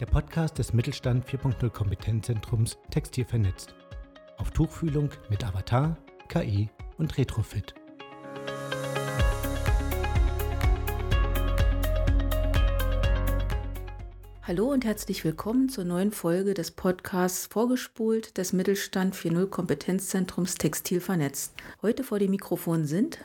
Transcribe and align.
der 0.00 0.06
Podcast 0.06 0.58
des 0.58 0.72
Mittelstand 0.72 1.26
4.0 1.26 1.68
Kompetenzzentrums 1.68 2.78
Textil 2.90 3.26
vernetzt. 3.26 3.74
Auf 4.38 4.50
Tuchfühlung 4.50 5.10
mit 5.28 5.44
Avatar, 5.44 5.98
KI 6.28 6.70
und 6.96 7.18
Retrofit. 7.18 7.74
Hallo 14.42 14.72
und 14.72 14.86
herzlich 14.86 15.22
willkommen 15.22 15.68
zur 15.68 15.84
neuen 15.84 16.12
Folge 16.12 16.54
des 16.54 16.70
Podcasts 16.70 17.46
Vorgespult 17.46 18.38
des 18.38 18.54
Mittelstand 18.54 19.14
4.0 19.14 19.48
Kompetenzzentrums 19.48 20.54
Textil 20.54 21.00
vernetzt. 21.00 21.52
Heute 21.82 22.04
vor 22.04 22.18
dem 22.18 22.30
Mikrofon 22.30 22.86
sind 22.86 23.22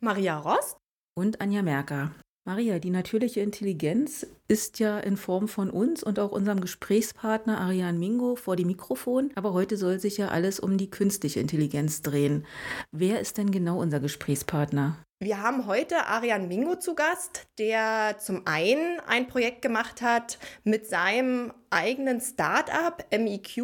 Maria 0.00 0.38
Rost 0.38 0.76
und 1.14 1.40
Anja 1.40 1.62
Merker. 1.62 2.12
Maria, 2.48 2.78
die 2.78 2.88
natürliche 2.88 3.40
Intelligenz 3.40 4.26
ist 4.48 4.78
ja 4.78 4.98
in 4.98 5.18
Form 5.18 5.48
von 5.48 5.68
uns 5.68 6.02
und 6.02 6.18
auch 6.18 6.32
unserem 6.32 6.62
Gesprächspartner 6.62 7.60
Ariane 7.60 7.98
Mingo 7.98 8.36
vor 8.36 8.56
dem 8.56 8.68
Mikrofon. 8.68 9.30
Aber 9.34 9.52
heute 9.52 9.76
soll 9.76 10.00
sich 10.00 10.16
ja 10.16 10.28
alles 10.28 10.58
um 10.58 10.78
die 10.78 10.90
künstliche 10.90 11.40
Intelligenz 11.40 12.00
drehen. 12.00 12.46
Wer 12.90 13.20
ist 13.20 13.36
denn 13.36 13.50
genau 13.50 13.78
unser 13.78 14.00
Gesprächspartner? 14.00 14.96
Wir 15.20 15.42
haben 15.42 15.66
heute 15.66 16.06
Ariane 16.06 16.46
Mingo 16.46 16.76
zu 16.76 16.94
Gast, 16.94 17.46
der 17.58 18.16
zum 18.18 18.46
einen 18.46 18.98
ein 19.06 19.28
Projekt 19.28 19.60
gemacht 19.60 20.00
hat 20.00 20.38
mit 20.64 20.86
seinem 20.86 21.52
eigenen 21.68 22.22
Startup 22.22 23.04
MEQ 23.10 23.58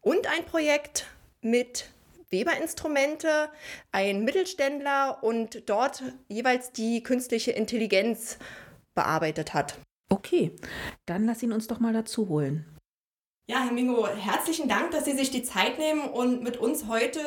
und 0.00 0.26
ein 0.26 0.44
Projekt 0.44 1.06
mit 1.40 1.88
Weberinstrumente, 2.30 3.50
ein 3.92 4.24
Mittelständler 4.24 5.22
und 5.22 5.68
dort 5.68 6.02
jeweils 6.28 6.72
die 6.72 7.02
künstliche 7.02 7.52
Intelligenz 7.52 8.38
bearbeitet 8.94 9.54
hat. 9.54 9.78
Okay, 10.10 10.52
dann 11.06 11.26
lass 11.26 11.42
ihn 11.42 11.52
uns 11.52 11.66
doch 11.66 11.80
mal 11.80 11.92
dazu 11.92 12.28
holen. 12.28 12.64
Ja, 13.50 13.60
Herr 13.62 13.72
Mingo, 13.72 14.06
herzlichen 14.06 14.68
Dank, 14.68 14.90
dass 14.90 15.06
Sie 15.06 15.16
sich 15.16 15.30
die 15.30 15.42
Zeit 15.42 15.78
nehmen 15.78 16.02
und 16.02 16.42
mit 16.42 16.58
uns 16.58 16.86
heute 16.86 17.20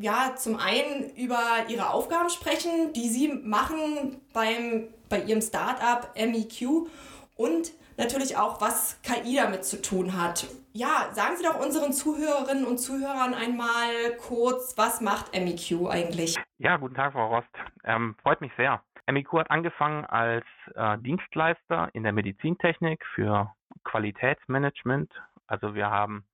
ja 0.00 0.34
zum 0.34 0.56
einen 0.56 1.10
über 1.14 1.38
Ihre 1.68 1.90
Aufgaben 1.90 2.30
sprechen, 2.30 2.94
die 2.94 3.08
Sie 3.10 3.28
machen 3.28 4.22
beim, 4.32 4.88
bei 5.10 5.22
Ihrem 5.22 5.42
Startup 5.42 6.08
MEQ 6.16 6.88
und 7.36 7.72
natürlich 7.98 8.38
auch, 8.38 8.62
was 8.62 8.96
KI 9.02 9.36
damit 9.36 9.66
zu 9.66 9.82
tun 9.82 10.16
hat. 10.16 10.46
Ja, 10.74 11.10
sagen 11.12 11.36
Sie 11.36 11.44
doch 11.44 11.62
unseren 11.62 11.92
Zuhörerinnen 11.92 12.64
und 12.64 12.78
Zuhörern 12.78 13.34
einmal 13.34 14.16
kurz, 14.16 14.76
was 14.78 15.02
macht 15.02 15.34
MEQ 15.34 15.90
eigentlich? 15.90 16.38
Ja, 16.56 16.78
guten 16.78 16.94
Tag, 16.94 17.12
Frau 17.12 17.34
Rost. 17.34 17.48
Ähm, 17.84 18.16
freut 18.22 18.40
mich 18.40 18.52
sehr. 18.56 18.82
MEQ 19.06 19.32
hat 19.34 19.50
angefangen 19.50 20.06
als 20.06 20.46
äh, 20.74 20.96
Dienstleister 20.98 21.90
in 21.92 22.04
der 22.04 22.12
Medizintechnik 22.12 23.04
für 23.14 23.52
Qualitätsmanagement. 23.84 25.12
Also 25.46 25.74
wir 25.74 25.90
haben 25.90 26.24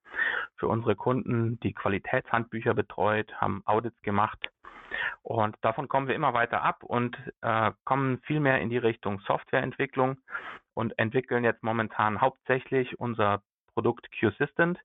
für 0.57 0.69
unsere 0.69 0.95
Kunden 0.95 1.59
die 1.61 1.73
Qualitätshandbücher 1.73 2.75
betreut, 2.75 3.33
haben 3.41 3.63
Audits 3.67 4.01
gemacht 4.03 4.49
und 5.23 5.57
davon 5.63 5.89
kommen 5.89 6.09
wir 6.09 6.15
immer 6.15 6.35
weiter 6.35 6.63
ab 6.63 6.83
und 6.85 7.17
äh, 7.43 7.73
kommen 7.85 8.21
viel 8.21 8.41
mehr 8.41 8.61
in 8.61 8.71
die 8.71 8.79
Richtung 8.79 9.21
Softwareentwicklung 9.21 10.17
und 10.75 10.99
entwickeln 10.99 11.45
jetzt 11.45 11.63
momentan 11.63 12.21
hauptsächlich 12.21 12.99
unser 12.99 13.43
Produkt 13.79 14.09
Q-Assistant. 14.19 14.77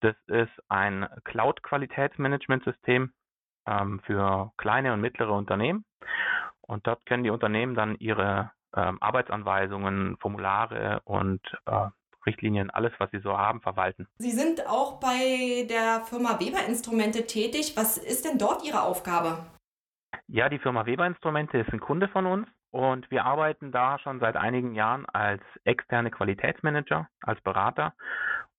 Das 0.00 0.16
ist 0.26 0.48
ein 0.70 1.06
Cloud-Qualitätsmanagementsystem 1.24 3.12
ähm, 3.66 4.00
für 4.06 4.52
kleine 4.56 4.94
und 4.94 5.02
mittlere 5.02 5.34
Unternehmen. 5.34 5.84
Und 6.62 6.86
dort 6.86 7.04
können 7.04 7.24
die 7.24 7.30
Unternehmen 7.30 7.74
dann 7.74 7.96
ihre 7.96 8.52
ähm, 8.74 8.96
Arbeitsanweisungen, 9.02 10.16
Formulare 10.16 11.02
und 11.04 11.42
äh, 11.66 11.88
Richtlinien, 12.24 12.70
alles, 12.70 12.92
was 12.96 13.10
Sie 13.10 13.20
so 13.20 13.36
haben, 13.36 13.60
verwalten. 13.60 14.08
Sie 14.16 14.30
sind 14.30 14.66
auch 14.66 14.98
bei 14.98 15.66
der 15.68 16.00
Firma 16.06 16.40
Weber 16.40 16.64
Instrumente 16.66 17.26
tätig. 17.26 17.74
Was 17.76 17.98
ist 17.98 18.24
denn 18.24 18.38
dort 18.38 18.64
Ihre 18.64 18.80
Aufgabe? 18.80 19.44
Ja, 20.26 20.48
die 20.48 20.58
Firma 20.58 20.86
Weber 20.86 21.06
Instrumente 21.06 21.58
ist 21.58 21.72
ein 21.72 21.80
Kunde 21.80 22.08
von 22.08 22.26
uns 22.26 22.48
und 22.70 23.10
wir 23.10 23.24
arbeiten 23.24 23.72
da 23.72 23.98
schon 23.98 24.20
seit 24.20 24.36
einigen 24.36 24.74
Jahren 24.74 25.06
als 25.06 25.42
externe 25.64 26.10
Qualitätsmanager, 26.10 27.08
als 27.22 27.40
Berater. 27.40 27.94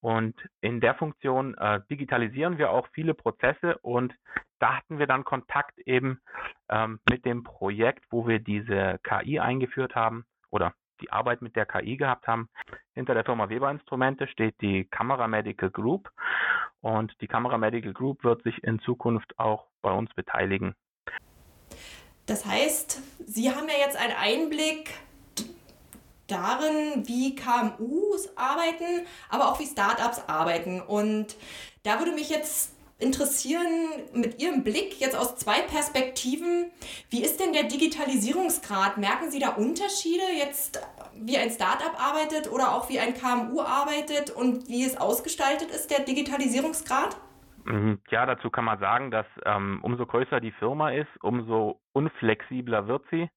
Und 0.01 0.35
in 0.61 0.81
der 0.81 0.95
Funktion 0.95 1.55
äh, 1.57 1.79
digitalisieren 1.89 2.57
wir 2.57 2.71
auch 2.71 2.87
viele 2.93 3.13
Prozesse 3.13 3.77
und 3.79 4.13
da 4.59 4.77
hatten 4.77 4.99
wir 4.99 5.07
dann 5.07 5.23
Kontakt 5.23 5.77
eben 5.79 6.21
ähm, 6.69 6.99
mit 7.09 7.25
dem 7.25 7.43
Projekt, 7.43 8.05
wo 8.09 8.27
wir 8.27 8.39
diese 8.39 8.99
KI 9.03 9.39
eingeführt 9.39 9.95
haben 9.95 10.25
oder 10.49 10.73
die 11.01 11.11
Arbeit 11.11 11.41
mit 11.41 11.55
der 11.55 11.65
KI 11.65 11.97
gehabt 11.97 12.27
haben. 12.27 12.49
Hinter 12.93 13.13
der 13.13 13.25
Firma 13.25 13.49
Weber 13.49 13.71
Instrumente 13.71 14.27
steht 14.27 14.59
die 14.61 14.85
Camera 14.85 15.27
Medical 15.27 15.69
Group 15.69 16.09
und 16.81 17.13
die 17.21 17.27
Camera 17.27 17.57
Medical 17.57 17.93
Group 17.93 18.23
wird 18.23 18.43
sich 18.43 18.63
in 18.63 18.79
Zukunft 18.79 19.37
auch 19.39 19.67
bei 19.81 19.91
uns 19.91 20.13
beteiligen. 20.13 20.75
Das 22.25 22.45
heißt, 22.45 22.99
Sie 23.25 23.51
haben 23.51 23.67
ja 23.67 23.85
jetzt 23.85 23.97
einen 23.97 24.13
Einblick 24.13 24.91
darin, 26.27 27.07
wie 27.07 27.35
KMUs 27.35 28.29
arbeiten, 28.35 29.05
aber 29.29 29.51
auch 29.51 29.59
wie 29.59 29.67
Startups 29.67 30.21
arbeiten. 30.27 30.81
Und 30.81 31.35
da 31.83 31.99
würde 31.99 32.13
mich 32.13 32.29
jetzt 32.29 32.71
interessieren 32.99 33.89
mit 34.13 34.41
Ihrem 34.41 34.63
Blick 34.63 34.99
jetzt 34.99 35.15
aus 35.15 35.35
zwei 35.35 35.61
Perspektiven. 35.61 36.71
Wie 37.09 37.23
ist 37.23 37.39
denn 37.39 37.51
der 37.51 37.63
Digitalisierungsgrad? 37.63 38.97
Merken 38.97 39.31
Sie 39.31 39.39
da 39.39 39.49
Unterschiede 39.49 40.23
jetzt, 40.37 40.79
wie 41.15 41.37
ein 41.37 41.51
Startup 41.51 41.99
arbeitet 41.99 42.51
oder 42.51 42.75
auch 42.75 42.89
wie 42.89 42.99
ein 42.99 43.13
KMU 43.13 43.59
arbeitet 43.61 44.29
und 44.29 44.69
wie 44.69 44.85
es 44.85 44.97
ausgestaltet 44.97 45.71
ist, 45.71 45.89
der 45.89 46.01
Digitalisierungsgrad? 46.01 47.17
Mhm. 47.65 48.01
Ja, 48.09 48.25
dazu 48.25 48.49
kann 48.49 48.65
man 48.65 48.79
sagen, 48.79 49.11
dass 49.11 49.25
ähm, 49.45 49.79
umso 49.83 50.05
größer 50.05 50.39
die 50.39 50.51
Firma 50.51 50.91
ist, 50.91 51.09
umso 51.21 51.79
unflexibler 51.93 52.87
wird 52.87 53.05
sie. 53.11 53.29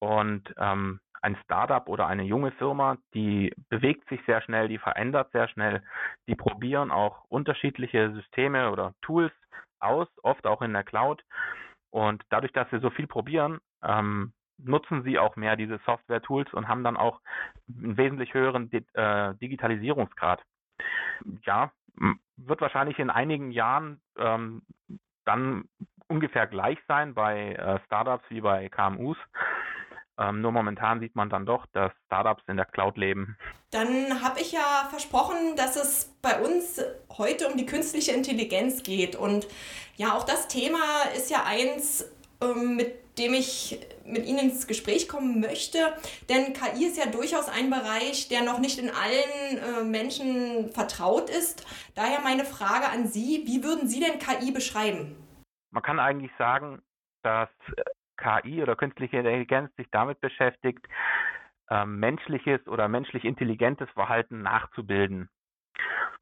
Und 0.00 0.54
ähm, 0.58 1.00
ein 1.22 1.36
Startup 1.44 1.88
oder 1.88 2.06
eine 2.06 2.22
junge 2.22 2.52
Firma, 2.52 2.96
die 3.14 3.52
bewegt 3.68 4.08
sich 4.08 4.20
sehr 4.26 4.40
schnell, 4.42 4.68
die 4.68 4.78
verändert 4.78 5.32
sehr 5.32 5.48
schnell, 5.48 5.82
die 6.28 6.36
probieren 6.36 6.90
auch 6.90 7.24
unterschiedliche 7.28 8.12
Systeme 8.12 8.70
oder 8.70 8.94
Tools 9.02 9.32
aus, 9.80 10.08
oft 10.22 10.46
auch 10.46 10.62
in 10.62 10.72
der 10.72 10.84
Cloud. 10.84 11.22
Und 11.90 12.22
dadurch, 12.30 12.52
dass 12.52 12.70
sie 12.70 12.80
so 12.80 12.90
viel 12.90 13.06
probieren, 13.06 13.58
ähm, 13.82 14.32
nutzen 14.58 15.02
sie 15.04 15.18
auch 15.18 15.36
mehr 15.36 15.56
diese 15.56 15.78
Software-Tools 15.86 16.52
und 16.52 16.68
haben 16.68 16.84
dann 16.84 16.96
auch 16.96 17.20
einen 17.68 17.96
wesentlich 17.96 18.34
höheren 18.34 18.70
äh, 18.72 19.34
Digitalisierungsgrad. 19.36 20.42
Ja, 21.44 21.72
wird 22.38 22.60
wahrscheinlich 22.60 22.98
in 22.98 23.10
einigen 23.10 23.50
Jahren 23.50 24.00
ähm, 24.16 24.62
dann 25.24 25.68
ungefähr 26.08 26.46
gleich 26.46 26.78
sein 26.88 27.14
bei 27.14 27.52
äh, 27.52 27.78
Startups 27.86 28.24
wie 28.30 28.40
bei 28.40 28.68
KMUs. 28.68 29.16
Ähm, 30.18 30.40
nur 30.40 30.50
momentan 30.50 30.98
sieht 30.98 31.14
man 31.14 31.30
dann 31.30 31.46
doch, 31.46 31.66
dass 31.72 31.92
Startups 32.06 32.42
in 32.48 32.56
der 32.56 32.66
Cloud 32.66 32.96
leben. 32.96 33.36
Dann 33.70 34.22
habe 34.22 34.40
ich 34.40 34.52
ja 34.52 34.88
versprochen, 34.90 35.54
dass 35.56 35.76
es 35.76 36.16
bei 36.22 36.40
uns 36.40 36.82
heute 37.16 37.46
um 37.46 37.56
die 37.56 37.66
künstliche 37.66 38.12
Intelligenz 38.12 38.82
geht. 38.82 39.14
Und 39.14 39.46
ja, 39.96 40.14
auch 40.14 40.24
das 40.24 40.48
Thema 40.48 40.78
ist 41.14 41.30
ja 41.30 41.44
eins, 41.44 42.10
ähm, 42.42 42.76
mit 42.76 43.07
dem 43.18 43.34
ich 43.34 43.78
mit 44.04 44.26
Ihnen 44.26 44.50
ins 44.50 44.66
Gespräch 44.66 45.08
kommen 45.08 45.40
möchte. 45.40 45.78
Denn 46.28 46.52
KI 46.52 46.86
ist 46.86 46.96
ja 46.96 47.10
durchaus 47.10 47.48
ein 47.48 47.70
Bereich, 47.70 48.28
der 48.28 48.42
noch 48.42 48.58
nicht 48.58 48.78
in 48.78 48.90
allen 48.90 49.58
äh, 49.58 49.84
Menschen 49.84 50.70
vertraut 50.70 51.28
ist. 51.28 51.66
Daher 51.94 52.20
meine 52.20 52.44
Frage 52.44 52.88
an 52.88 53.06
Sie, 53.06 53.42
wie 53.46 53.62
würden 53.62 53.88
Sie 53.88 54.00
denn 54.00 54.18
KI 54.18 54.52
beschreiben? 54.52 55.16
Man 55.70 55.82
kann 55.82 56.00
eigentlich 56.00 56.32
sagen, 56.38 56.80
dass 57.22 57.50
KI 58.16 58.62
oder 58.62 58.76
künstliche 58.76 59.18
Intelligenz 59.18 59.74
sich 59.76 59.86
damit 59.90 60.20
beschäftigt, 60.20 60.86
äh, 61.70 61.84
menschliches 61.84 62.66
oder 62.66 62.88
menschlich 62.88 63.24
intelligentes 63.24 63.88
Verhalten 63.90 64.42
nachzubilden. 64.42 65.28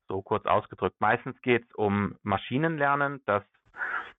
So 0.08 0.22
kurz 0.22 0.46
ausgedrückt. 0.46 0.96
Meistens 1.00 1.40
geht 1.42 1.64
es 1.64 1.74
um 1.74 2.16
Maschinenlernen, 2.22 3.22
dass 3.26 3.42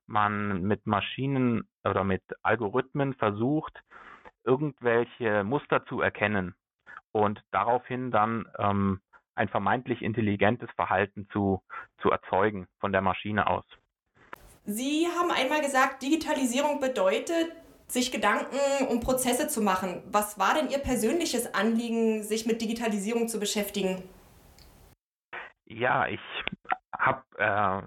man 0.07 0.61
mit 0.63 0.85
Maschinen 0.87 1.67
oder 1.83 2.03
mit 2.03 2.23
Algorithmen 2.41 3.13
versucht, 3.13 3.79
irgendwelche 4.43 5.43
Muster 5.43 5.85
zu 5.85 6.01
erkennen 6.01 6.55
und 7.11 7.41
daraufhin 7.51 8.11
dann 8.11 8.45
ähm, 8.57 9.01
ein 9.35 9.49
vermeintlich 9.49 10.01
intelligentes 10.01 10.69
Verhalten 10.75 11.27
zu, 11.31 11.61
zu 12.01 12.09
erzeugen 12.09 12.67
von 12.79 12.91
der 12.91 13.01
Maschine 13.01 13.47
aus. 13.47 13.65
Sie 14.65 15.07
haben 15.07 15.31
einmal 15.31 15.61
gesagt, 15.61 16.01
Digitalisierung 16.01 16.79
bedeutet, 16.79 17.53
sich 17.87 18.11
Gedanken 18.11 18.57
um 18.89 18.99
Prozesse 18.99 19.47
zu 19.47 19.61
machen. 19.61 20.03
Was 20.11 20.37
war 20.37 20.55
denn 20.55 20.69
Ihr 20.69 20.79
persönliches 20.79 21.53
Anliegen, 21.53 22.23
sich 22.23 22.45
mit 22.45 22.61
Digitalisierung 22.61 23.29
zu 23.29 23.39
beschäftigen? 23.39 24.03
Ja, 25.65 26.07
ich 26.07 26.19
habe 26.97 27.23
äh, 27.37 27.81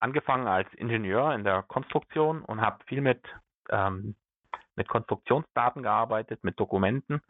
angefangen 0.00 0.46
als 0.46 0.72
Ingenieur 0.74 1.34
in 1.34 1.44
der 1.44 1.62
Konstruktion 1.62 2.42
und 2.42 2.60
habe 2.60 2.84
viel 2.86 3.00
mit, 3.00 3.22
ähm, 3.70 4.16
mit 4.76 4.88
Konstruktionsdaten 4.88 5.82
gearbeitet, 5.82 6.44
mit 6.44 6.58
Dokumenten. 6.58 7.20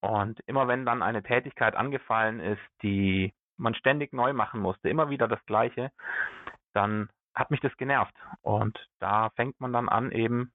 Und 0.00 0.40
immer 0.46 0.68
wenn 0.68 0.84
dann 0.84 1.02
eine 1.02 1.22
Tätigkeit 1.22 1.74
angefallen 1.74 2.40
ist, 2.40 2.62
die 2.82 3.32
man 3.56 3.74
ständig 3.74 4.12
neu 4.12 4.32
machen 4.32 4.60
musste, 4.60 4.88
immer 4.88 5.08
wieder 5.08 5.28
das 5.28 5.44
Gleiche, 5.46 5.90
dann 6.74 7.08
hat 7.34 7.50
mich 7.50 7.60
das 7.60 7.76
genervt. 7.76 8.14
Und 8.42 8.78
da 8.98 9.30
fängt 9.30 9.60
man 9.60 9.72
dann 9.72 9.88
an, 9.88 10.12
eben 10.12 10.52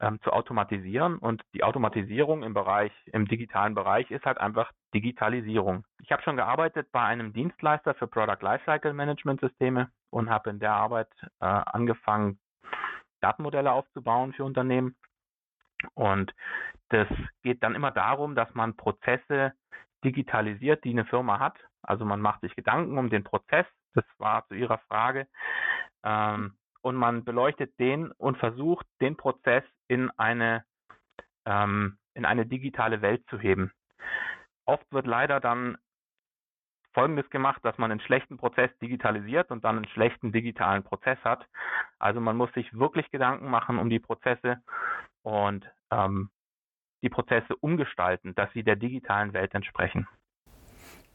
ähm, 0.00 0.20
zu 0.22 0.32
automatisieren. 0.32 1.18
Und 1.18 1.42
die 1.54 1.62
Automatisierung 1.62 2.42
im 2.42 2.54
Bereich, 2.54 2.92
im 3.06 3.26
digitalen 3.26 3.74
Bereich 3.74 4.10
ist 4.10 4.24
halt 4.24 4.38
einfach 4.38 4.72
Digitalisierung. 4.94 5.84
Ich 6.02 6.10
habe 6.10 6.22
schon 6.22 6.36
gearbeitet 6.36 6.88
bei 6.92 7.02
einem 7.02 7.32
Dienstleister 7.32 7.94
für 7.94 8.06
Product 8.06 8.40
Lifecycle 8.40 8.92
Management 8.92 9.40
Systeme 9.40 9.90
und 10.10 10.30
habe 10.30 10.50
in 10.50 10.58
der 10.58 10.72
Arbeit 10.72 11.10
äh, 11.40 11.44
angefangen, 11.46 12.38
Datenmodelle 13.20 13.70
aufzubauen 13.70 14.32
für 14.32 14.44
Unternehmen. 14.44 14.96
Und 15.94 16.34
das 16.88 17.08
geht 17.42 17.62
dann 17.62 17.74
immer 17.74 17.90
darum, 17.90 18.34
dass 18.34 18.52
man 18.54 18.76
Prozesse 18.76 19.52
digitalisiert, 20.04 20.84
die 20.84 20.90
eine 20.90 21.04
Firma 21.04 21.38
hat. 21.38 21.58
Also 21.82 22.04
man 22.04 22.20
macht 22.20 22.40
sich 22.40 22.54
Gedanken 22.56 22.98
um 22.98 23.10
den 23.10 23.24
Prozess. 23.24 23.66
Das 23.92 24.04
war 24.18 24.46
zu 24.46 24.54
Ihrer 24.54 24.78
Frage. 24.78 25.26
Ähm, 26.04 26.54
und 26.82 26.94
man 26.94 27.24
beleuchtet 27.24 27.78
den 27.78 28.12
und 28.12 28.38
versucht, 28.38 28.86
den 29.00 29.16
Prozess 29.16 29.64
in 29.90 30.08
eine, 30.16 30.64
ähm, 31.46 31.98
in 32.14 32.24
eine 32.24 32.46
digitale 32.46 33.02
Welt 33.02 33.26
zu 33.28 33.40
heben. 33.40 33.72
Oft 34.64 34.86
wird 34.92 35.08
leider 35.08 35.40
dann 35.40 35.76
Folgendes 36.92 37.28
gemacht, 37.30 37.64
dass 37.64 37.76
man 37.76 37.90
einen 37.90 38.00
schlechten 38.00 38.36
Prozess 38.36 38.70
digitalisiert 38.78 39.50
und 39.50 39.64
dann 39.64 39.76
einen 39.76 39.88
schlechten 39.88 40.30
digitalen 40.30 40.84
Prozess 40.84 41.18
hat. 41.24 41.44
Also 41.98 42.20
man 42.20 42.36
muss 42.36 42.52
sich 42.52 42.72
wirklich 42.72 43.10
Gedanken 43.10 43.50
machen 43.50 43.78
um 43.78 43.90
die 43.90 43.98
Prozesse 43.98 44.62
und 45.22 45.68
ähm, 45.90 46.30
die 47.02 47.10
Prozesse 47.10 47.56
umgestalten, 47.56 48.34
dass 48.36 48.52
sie 48.52 48.62
der 48.62 48.76
digitalen 48.76 49.32
Welt 49.32 49.54
entsprechen. 49.54 50.06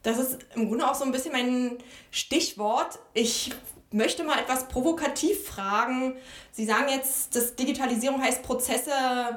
Das 0.06 0.20
ist 0.20 0.46
im 0.54 0.68
Grunde 0.68 0.88
auch 0.88 0.94
so 0.94 1.04
ein 1.04 1.10
bisschen 1.10 1.32
mein 1.32 1.78
Stichwort. 2.12 3.00
Ich 3.12 3.52
möchte 3.92 4.22
mal 4.22 4.38
etwas 4.38 4.68
provokativ 4.68 5.48
fragen. 5.48 6.14
Sie 6.52 6.64
sagen 6.64 6.86
jetzt, 6.88 7.34
dass 7.34 7.56
Digitalisierung 7.56 8.22
heißt, 8.22 8.44
Prozesse 8.44 8.92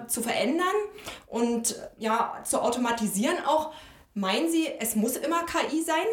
zu 0.06 0.22
verändern 0.22 0.68
und 1.26 1.76
ja, 1.98 2.36
zu 2.44 2.62
automatisieren 2.62 3.38
auch. 3.48 3.74
Meinen 4.14 4.48
Sie, 4.48 4.68
es 4.80 4.96
muss 4.96 5.18
immer 5.18 5.44
KI 5.46 5.82
sein? 5.82 6.06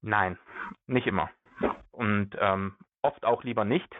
Nein, 0.00 0.38
nicht 0.86 1.06
immer. 1.06 1.28
Und 1.90 2.30
ähm, 2.40 2.76
oft 3.02 3.26
auch 3.26 3.44
lieber 3.44 3.66
nicht. 3.66 3.94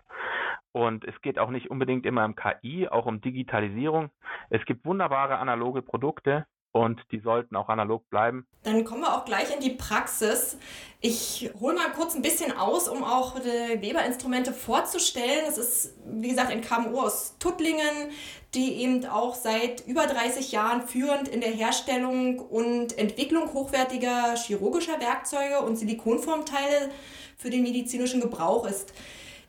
Und 0.73 1.05
es 1.05 1.21
geht 1.21 1.39
auch 1.39 1.51
nicht 1.51 1.71
unbedingt 1.71 2.07
immer 2.07 2.25
um 2.25 2.35
KI, 2.35 2.89
auch 2.89 3.05
um 3.05 3.21
Digitalisierung. 3.21 4.09
Es 4.49 4.65
gibt 4.65 4.87
wunderbare 4.87 5.37
analoge 5.37 5.83
Produkte, 5.83 6.47
und 6.73 7.01
die 7.11 7.21
sollten 7.21 7.57
auch 7.57 7.69
analog 7.69 8.09
bleiben. 8.11 8.47
Dann 8.63 8.85
kommen 8.85 9.03
wir 9.03 9.17
auch 9.17 9.25
gleich 9.25 9.55
in 9.55 9.61
die 9.61 9.71
Praxis. 9.71 10.59
Ich 11.01 11.51
hole 11.61 11.75
mal 11.75 11.91
kurz 11.93 12.15
ein 12.15 12.23
bisschen 12.23 12.53
aus, 12.53 12.89
um 12.89 13.05
auch 13.05 13.39
die 13.39 13.81
Weber-Instrumente 13.81 14.53
vorzustellen. 14.53 15.45
Es 15.49 15.57
ist, 15.57 15.95
wie 16.05 16.29
gesagt, 16.29 16.51
ein 16.51 16.61
KMU 16.61 17.01
aus 17.01 17.37
Tuttlingen, 17.39 18.11
die 18.55 18.83
eben 18.83 19.05
auch 19.07 19.35
seit 19.35 19.87
über 19.87 20.07
30 20.07 20.53
Jahren 20.53 20.87
führend 20.87 21.29
in 21.29 21.41
der 21.41 21.53
Herstellung 21.53 22.39
und 22.39 22.99
Entwicklung 22.99 23.53
hochwertiger 23.53 24.35
chirurgischer 24.37 25.01
Werkzeuge 25.01 25.61
und 25.61 25.77
Silikonformteile 25.77 26.91
für 27.37 27.51
den 27.51 27.63
medizinischen 27.63 28.21
Gebrauch 28.21 28.67
ist. 28.67 28.93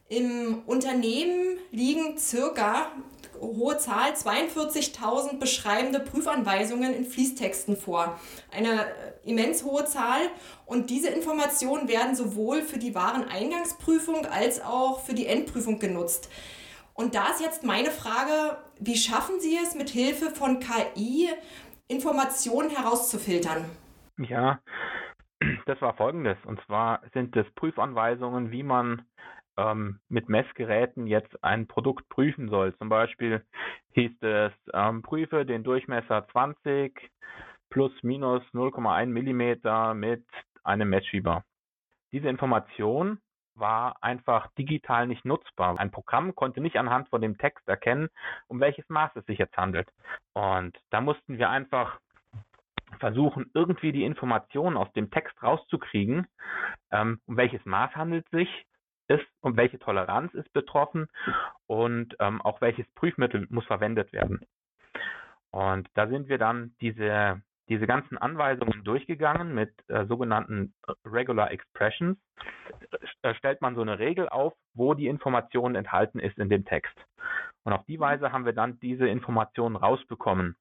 Im 0.07 0.63
Unternehmen 0.66 1.57
liegen 1.71 2.18
circa 2.18 2.92
hohe 3.39 3.77
Zahl, 3.77 4.12
42.000 4.13 5.39
beschreibende 5.39 6.00
Prüfanweisungen 6.00 6.94
in 6.94 7.06
Fließtexten 7.06 7.77
vor. 7.77 8.19
Eine 8.51 8.86
äh, 8.86 9.30
immens 9.30 9.63
hohe 9.63 9.86
Zahl 9.86 10.21
und 10.65 10.89
diese 10.89 11.09
Informationen 11.09 11.88
werden 11.88 12.15
sowohl 12.15 12.62
für 12.62 12.80
die 12.80 12.95
Wareneingangsprüfung 12.95 14.25
als 14.25 14.63
auch 14.63 15.01
für 15.01 15.13
die 15.13 15.27
Endprüfung 15.27 15.80
genutzt. 15.80 16.30
Und 16.94 17.15
da 17.15 17.30
ist 17.30 17.39
jetzt 17.39 17.63
meine 17.63 17.91
Frage, 17.91 18.57
wie 18.80 18.97
schaffen 18.97 19.39
Sie 19.39 19.57
es 19.57 19.74
mit 19.74 19.89
Hilfe 19.89 20.31
von 20.31 20.59
KI 20.59 21.30
Informationen 21.88 22.69
herauszufiltern? 22.69 23.65
Ja, 24.18 24.59
das 25.65 25.81
war 25.81 25.94
folgendes. 25.95 26.38
Und 26.45 26.62
zwar 26.65 27.01
sind 27.13 27.35
es 27.35 27.50
Prüfanweisungen, 27.56 28.51
wie 28.51 28.63
man 28.63 29.03
ähm, 29.59 30.00
mit 30.07 30.29
Messgeräten 30.29 31.07
jetzt 31.07 31.44
ein 31.44 31.67
Produkt 31.67 32.07
prüfen 32.09 32.50
soll. 32.50 32.75
Zum 32.77 32.89
Beispiel 32.89 33.44
hieß 33.91 34.21
es, 34.21 34.53
ähm, 34.73 35.01
prüfe 35.01 35.45
den 35.45 35.63
Durchmesser 35.63 36.27
20 36.31 37.11
plus 37.69 37.91
minus 38.01 38.41
0,1 38.53 39.07
Millimeter 39.07 39.94
mit 39.94 40.25
einem 40.63 40.89
Messschieber. 40.89 41.44
Diese 42.11 42.29
Information 42.29 43.19
war 43.56 43.97
einfach 44.01 44.47
digital 44.57 45.06
nicht 45.07 45.25
nutzbar. 45.25 45.77
Ein 45.77 45.91
Programm 45.91 46.33
konnte 46.33 46.61
nicht 46.61 46.77
anhand 46.77 47.09
von 47.09 47.21
dem 47.21 47.38
Text 47.38 47.67
erkennen, 47.67 48.07
um 48.47 48.59
welches 48.61 48.88
Maß 48.88 49.11
es 49.15 49.25
sich 49.25 49.38
jetzt 49.38 49.57
handelt. 49.57 49.89
Und 50.33 50.77
da 50.89 51.01
mussten 51.01 51.38
wir 51.38 51.50
einfach 51.50 52.00
versuchen, 53.00 53.51
irgendwie 53.53 53.91
die 53.91 54.06
Informationen 54.06 54.77
aus 54.77 54.91
dem 54.94 55.11
Text 55.11 55.41
rauszukriegen, 55.44 56.27
ähm, 56.91 57.19
um 57.25 57.38
welches 57.38 57.63
Maß 57.65 57.95
handelt 57.95 58.25
es 58.25 58.31
sich, 58.31 58.65
ist 59.09 59.25
und 59.41 59.57
welche 59.57 59.79
Toleranz 59.79 60.33
ist 60.33 60.51
betroffen 60.53 61.07
und 61.67 62.15
ähm, 62.19 62.41
auch 62.41 62.61
welches 62.61 62.88
Prüfmittel 62.94 63.47
muss 63.50 63.65
verwendet 63.65 64.13
werden. 64.13 64.41
Und 65.51 65.89
da 65.95 66.07
sind 66.07 66.29
wir 66.29 66.38
dann 66.38 66.75
diese, 66.79 67.41
diese 67.69 67.88
ganzen 67.88 68.17
Anweisungen 68.17 68.83
durchgegangen 68.83 69.54
mit 69.54 69.73
äh, 69.89 70.06
sogenannten 70.06 70.73
Regular 71.06 71.51
Expressions. 71.51 72.18
Da 73.23 73.33
stellt 73.33 73.61
man 73.61 73.75
so 73.75 73.81
eine 73.81 73.99
Regel 73.99 74.30
auf, 74.30 74.54
wo 74.73 74.94
die 74.94 75.07
Information 75.07 75.75
enthalten 75.75 76.19
ist 76.19 76.37
in 76.37 76.49
dem 76.49 76.66
Text. 76.66 76.95
Und 77.63 77.73
auf 77.73 77.85
die 77.85 77.99
Weise 77.99 78.31
haben 78.31 78.45
wir 78.45 78.54
dann 78.54 78.80
diese 78.80 79.07
Informationen 79.07 79.75
rausbekommen. 79.75 80.56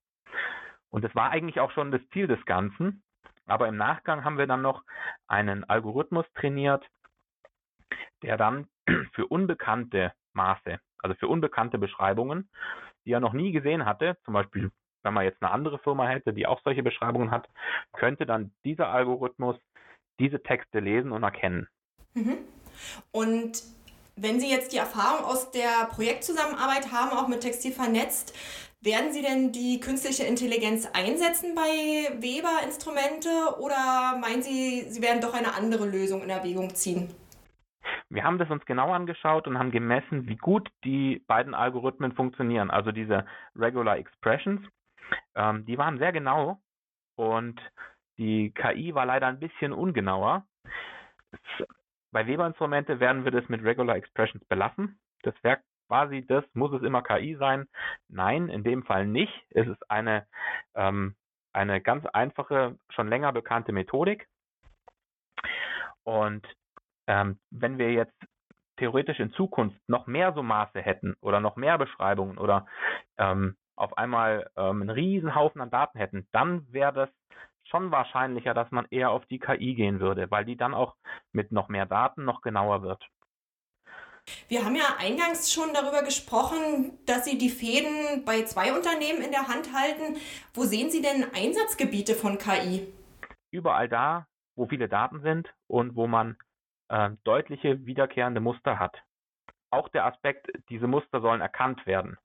Und 0.91 1.05
das 1.05 1.15
war 1.15 1.31
eigentlich 1.31 1.61
auch 1.61 1.71
schon 1.73 1.91
das 1.91 2.01
Ziel 2.13 2.27
des 2.27 2.43
Ganzen. 2.47 3.03
Aber 3.47 3.69
im 3.69 3.77
Nachgang 3.77 4.25
haben 4.25 4.39
wir 4.39 4.47
dann 4.47 4.63
noch 4.63 4.85
einen 5.27 5.65
Algorithmus 5.65 6.27
trainiert, 6.35 6.85
der 8.23 8.37
dann 8.37 8.69
für 9.13 9.27
unbekannte 9.27 10.13
Maße, 10.33 10.81
also 10.99 11.15
für 11.17 11.29
unbekannte 11.29 11.79
Beschreibungen, 11.79 12.49
die 13.05 13.13
er 13.13 13.21
noch 13.21 13.33
nie 13.33 13.53
gesehen 13.53 13.85
hatte, 13.85 14.17
zum 14.25 14.35
Beispiel 14.35 14.71
wenn 15.03 15.15
man 15.15 15.25
jetzt 15.25 15.43
eine 15.43 15.53
andere 15.53 15.79
Firma 15.79 16.07
hätte, 16.07 16.33
die 16.33 16.47
auch 16.47 16.61
solche 16.65 16.83
Beschreibungen 16.83 17.31
hat, 17.31 17.49
könnte 17.93 18.27
dann 18.27 18.53
dieser 18.65 18.89
Algorithmus 18.89 19.57
diese 20.19 20.43
Texte 20.43 20.81
lesen 20.81 21.13
und 21.13 21.23
erkennen. 21.23 21.69
Mhm. 22.15 22.39
Und 23.13 23.63
wenn 24.17 24.41
Sie 24.41 24.51
jetzt 24.51 24.73
die 24.73 24.79
Erfahrung 24.79 25.25
aus 25.25 25.51
der 25.53 25.87
Projektzusammenarbeit 25.91 26.93
haben, 26.93 27.17
auch 27.17 27.29
mit 27.29 27.41
Textil 27.41 27.73
vernetzt, 27.73 28.37
werden 28.81 29.13
Sie 29.13 29.23
denn 29.23 29.53
die 29.53 29.81
künstliche 29.81 30.25
Intelligenz 30.25 30.89
einsetzen 30.93 31.55
bei 31.55 32.21
Weber-Instrumente 32.21 33.59
oder 33.61 34.19
meinen 34.21 34.43
Sie, 34.43 34.87
Sie 34.89 35.03
werden 35.03 35.21
doch 35.21 35.35
eine 35.35 35.55
andere 35.55 35.87
Lösung 35.87 36.23
in 36.23 36.31
Erwägung 36.31 36.75
ziehen? 36.75 37.15
Wir 38.11 38.25
haben 38.25 38.39
das 38.39 38.51
uns 38.51 38.65
genau 38.65 38.93
angeschaut 38.93 39.47
und 39.47 39.59
haben 39.59 39.71
gemessen, 39.71 40.27
wie 40.29 40.37
gut 40.37 40.69
die 40.85 41.23
beiden 41.27 41.55
Algorithmen 41.55 42.13
funktionieren. 42.13 42.71
Also 42.71 42.91
diese 42.91 43.27
Regular 43.55 43.99
Expressions, 43.99 44.67
ähm, 45.35 45.67
die 45.67 45.77
waren 45.77 45.99
sehr 45.99 46.13
genau 46.13 46.61
und 47.17 47.61
die 48.17 48.53
KI 48.53 48.95
war 48.95 49.07
leider 49.07 49.27
ein 49.27 49.39
bisschen 49.39 49.73
ungenauer. 49.73 50.47
Bei 52.11 52.27
Weber-Instrumente 52.27 53.01
werden 53.01 53.25
wir 53.25 53.33
das 53.33 53.49
mit 53.49 53.63
Regular 53.63 53.97
Expressions 53.97 54.45
belassen. 54.47 54.99
Das 55.23 55.35
wäre 55.43 55.61
quasi 55.89 56.25
das, 56.27 56.45
muss 56.55 56.73
es 56.73 56.83
immer 56.83 57.03
KI 57.03 57.37
sein? 57.37 57.67
Nein, 58.09 58.49
in 58.49 58.63
dem 58.63 58.85
Fall 58.85 59.07
nicht. 59.07 59.33
Es 59.51 59.67
ist 59.67 59.91
eine, 59.91 60.27
ähm, 60.75 61.17
eine 61.53 61.81
ganz 61.81 62.07
einfache, 62.07 62.79
schon 62.91 63.09
länger 63.09 63.33
bekannte 63.33 63.73
Methodik. 63.73 64.29
Und 66.05 66.47
ähm, 67.09 67.41
wenn 67.51 67.79
wir 67.79 67.91
jetzt 67.91 68.15
theoretisch 68.77 69.19
in 69.19 69.33
Zukunft 69.33 69.77
noch 69.89 70.07
mehr 70.07 70.33
so 70.35 70.43
Maße 70.43 70.81
hätten 70.81 71.17
oder 71.21 71.41
noch 71.41 71.57
mehr 71.57 71.79
Beschreibungen 71.79 72.39
oder 72.39 72.67
ähm, 73.17 73.57
auf 73.75 73.97
einmal 73.99 74.51
ähm, 74.57 74.83
einen 74.83 74.91
riesen 74.91 75.35
Haufen 75.35 75.61
an 75.61 75.71
Daten 75.71 75.99
hätten, 75.99 76.29
dann 76.33 76.71
wäre 76.73 76.93
das 76.93 77.09
schon 77.65 77.91
wahrscheinlicher, 77.91 78.55
dass 78.55 78.71
man 78.71 78.87
eher 78.91 79.11
auf 79.11 79.27
die 79.27 79.39
KI 79.39 79.75
gehen 79.75 80.01
würde, 80.01 80.31
weil 80.31 80.45
die 80.45 80.57
dann 80.57 80.75
auch 80.75 80.95
mit 81.33 81.51
noch 81.51 81.69
mehr 81.69 81.87
Daten 81.87 82.25
noch 82.25 82.41
genauer 82.41 82.83
wird. 82.83 83.05
Wir 84.49 84.65
haben 84.65 84.77
ja 84.77 84.97
eingangs 84.99 85.51
schon 85.53 85.73
darüber 85.73 86.03
gesprochen, 86.03 86.99
dass 87.07 87.25
Sie 87.25 87.39
die 87.39 87.49
Fäden 87.49 88.25
bei 88.27 88.45
zwei 88.45 88.75
Unternehmen 88.75 89.23
in 89.23 89.31
der 89.31 89.49
Hand 89.49 89.73
halten. 89.75 90.19
Wo 90.53 90.65
sehen 90.65 90.91
Sie 90.91 91.01
denn 91.01 91.25
Einsatzgebiete 91.35 92.15
von 92.15 92.37
KI? 92.37 92.93
Überall 93.51 93.89
da, 93.89 94.27
wo 94.55 94.67
viele 94.67 94.89
Daten 94.89 95.23
sind 95.23 95.55
und 95.67 95.97
wo 95.97 96.07
man 96.07 96.37
deutliche 97.25 97.85
wiederkehrende 97.87 98.41
Muster 98.41 98.79
hat. 98.79 98.97
Auch 99.71 99.89
der 99.89 100.07
Aspekt, 100.07 100.51
diese 100.71 100.87
Muster 100.87 101.21
sollen 101.21 101.41
erkannt 101.41 101.85
werden. 101.87 102.17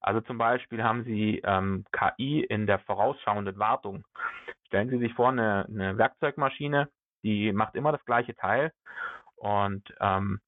Also 0.00 0.20
zum 0.20 0.36
Beispiel 0.36 0.82
haben 0.82 1.04
Sie 1.04 1.40
ähm, 1.44 1.84
KI 1.92 2.40
in 2.42 2.66
der 2.66 2.80
vorausschauenden 2.80 3.58
Wartung. 3.58 4.04
Stellen 4.66 4.90
Sie 4.90 4.98
sich 4.98 5.14
vor, 5.14 5.30
eine, 5.30 5.66
eine 5.68 5.96
Werkzeugmaschine, 5.96 6.88
die 7.22 7.52
macht 7.52 7.76
immer 7.76 7.92
das 7.92 8.04
gleiche 8.04 8.34
Teil 8.34 8.72
und 9.36 9.82
ähm, 10.00 10.40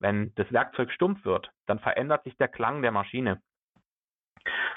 wenn 0.00 0.32
das 0.36 0.50
Werkzeug 0.52 0.92
stumpf 0.92 1.24
wird, 1.24 1.50
dann 1.66 1.80
verändert 1.80 2.24
sich 2.24 2.36
der 2.36 2.48
Klang 2.48 2.82
der 2.82 2.92
Maschine. 2.92 3.40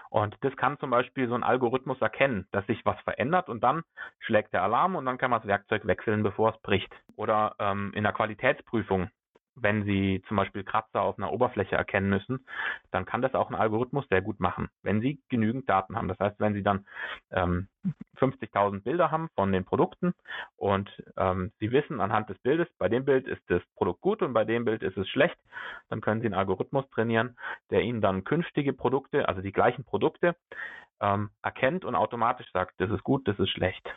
Und 0.10 0.36
das 0.42 0.56
kann 0.58 0.78
zum 0.80 0.90
Beispiel 0.90 1.28
so 1.28 1.36
ein 1.36 1.44
Algorithmus 1.44 2.02
erkennen, 2.02 2.48
dass 2.52 2.66
sich 2.68 2.86
was 2.86 3.00
verändert 3.02 3.50
und 3.50 3.64
dann 3.64 3.84
schlägt 4.20 4.54
der 4.54 4.64
Alarm 4.64 4.96
und 4.96 5.06
dann 5.06 5.18
kann 5.18 5.32
man 5.32 5.40
das 5.40 5.48
Werkzeug 5.48 5.86
wechseln, 5.86 6.24
bevor 6.24 6.54
es 6.54 6.62
bricht. 6.62 6.94
Oder 7.16 7.56
ähm, 7.60 7.92
in 7.96 8.04
der 8.04 8.14
Qualitätsprüfung 8.14 9.10
wenn 9.56 9.84
Sie 9.84 10.24
zum 10.28 10.38
Beispiel 10.38 10.64
Kratzer 10.64 11.02
auf 11.02 11.18
einer 11.18 11.32
Oberfläche 11.32 11.76
erkennen 11.76 12.10
müssen, 12.10 12.46
dann 12.92 13.06
kann 13.06 13.22
das 13.22 13.34
auch 13.34 13.50
ein 13.50 13.56
Algorithmus 13.56 14.06
sehr 14.10 14.22
gut 14.22 14.40
machen, 14.40 14.70
wenn 14.84 15.02
Sie 15.02 15.20
genügend 15.30 15.70
Daten 15.70 15.96
haben. 15.96 16.08
Das 16.08 16.20
heißt, 16.20 16.40
wenn 16.40 16.54
Sie 16.54 16.64
dann 16.64 16.86
ähm, 17.32 17.68
50.000 18.18 18.84
Bilder 18.84 19.12
haben 19.12 19.30
von 19.36 19.52
den 19.52 19.66
Produkten 19.66 20.14
und 20.58 20.90
ähm, 21.18 21.52
Sie 21.60 21.72
wissen 21.72 22.00
anhand 22.02 22.30
des 22.30 22.38
Bildes, 22.40 22.68
bei 22.78 22.90
dem 22.90 23.06
Bild 23.06 23.28
ist 23.28 23.42
das 23.48 23.62
Produkt 23.76 24.02
gut 24.02 24.22
und 24.22 24.34
bei 24.34 24.46
dem 24.46 24.66
Bild 24.66 24.84
ist 24.84 24.98
es 24.98 25.10
schlecht, 25.10 25.38
dann 25.90 26.02
können 26.02 26.22
Sie 26.22 26.28
einen 26.28 26.36
Algorithmus 26.36 26.90
trainieren, 26.92 27.38
der 27.70 27.82
Ihnen 27.82 28.02
dann 28.02 28.24
künftige 28.24 28.74
Produkte, 28.74 29.28
also 29.28 29.42
die 29.42 29.52
gleichen 29.52 29.84
Produkte, 29.84 30.36
ähm, 31.02 31.32
erkennt 31.42 31.84
und 31.84 31.96
automatisch 31.96 32.50
sagt, 32.52 32.76
das 32.80 32.90
ist 32.92 33.04
gut, 33.04 33.28
das 33.28 33.40
ist 33.40 33.50
schlecht. 33.50 33.90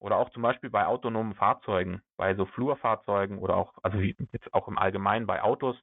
Oder 0.00 0.16
auch 0.16 0.30
zum 0.30 0.42
Beispiel 0.42 0.70
bei 0.70 0.86
autonomen 0.86 1.34
Fahrzeugen, 1.34 2.02
bei 2.16 2.34
so 2.34 2.46
Flurfahrzeugen 2.46 3.38
oder 3.38 3.56
auch, 3.56 3.74
also 3.82 3.98
jetzt 3.98 4.52
auch 4.52 4.66
im 4.66 4.78
Allgemeinen 4.78 5.26
bei 5.26 5.42
Autos, 5.42 5.76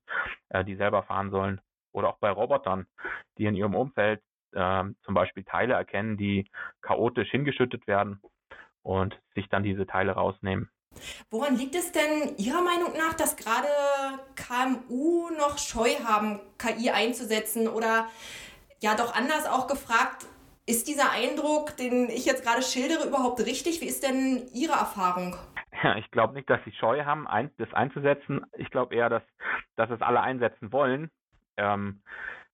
äh, 0.49 0.65
die 0.65 0.75
selber 0.75 1.03
fahren 1.03 1.29
sollen. 1.29 1.61
Oder 1.93 2.09
auch 2.09 2.17
bei 2.17 2.29
Robotern, 2.29 2.87
die 3.37 3.45
in 3.45 3.55
ihrem 3.55 3.75
Umfeld 3.75 4.21
äh, 4.53 4.83
zum 5.03 5.13
Beispiel 5.13 5.43
Teile 5.43 5.75
erkennen, 5.75 6.17
die 6.17 6.49
chaotisch 6.81 7.29
hingeschüttet 7.29 7.87
werden 7.87 8.21
und 8.81 9.19
sich 9.35 9.47
dann 9.49 9.63
diese 9.63 9.85
Teile 9.85 10.13
rausnehmen. 10.13 10.69
Woran 11.29 11.55
liegt 11.55 11.75
es 11.75 11.91
denn 11.91 12.35
Ihrer 12.37 12.61
Meinung 12.61 12.97
nach, 12.97 13.13
dass 13.13 13.35
gerade 13.35 13.67
KMU 14.35 15.29
noch 15.37 15.57
Scheu 15.59 15.89
haben, 16.03 16.39
KI 16.57 16.89
einzusetzen? 16.89 17.67
Oder 17.67 18.07
ja, 18.79 18.95
doch 18.95 19.13
anders 19.15 19.45
auch 19.45 19.67
gefragt, 19.67 20.25
ist 20.67 20.87
dieser 20.87 21.11
Eindruck, 21.11 21.75
den 21.77 22.09
ich 22.09 22.25
jetzt 22.25 22.43
gerade 22.43 22.61
schildere, 22.61 23.07
überhaupt 23.07 23.39
richtig? 23.39 23.81
Wie 23.81 23.87
ist 23.87 24.03
denn 24.03 24.47
Ihre 24.53 24.73
Erfahrung? 24.73 25.35
Ja, 25.83 25.95
ich 25.95 26.11
glaube 26.11 26.33
nicht, 26.33 26.49
dass 26.49 26.63
sie 26.65 26.73
Scheu 26.73 27.05
haben, 27.05 27.27
das 27.57 27.73
einzusetzen. 27.73 28.45
Ich 28.57 28.69
glaube 28.69 28.95
eher, 28.95 29.09
dass, 29.09 29.23
dass 29.75 29.89
es 29.89 30.01
alle 30.01 30.21
einsetzen 30.21 30.71
wollen. 30.71 31.09
Ähm, 31.55 32.01